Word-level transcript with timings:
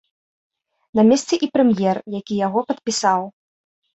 На 0.99 1.03
месцы 1.09 1.33
і 1.47 1.49
прэм'ер, 1.57 1.97
які 2.19 2.33
яго 2.47 2.59
падпісаў. 2.71 3.21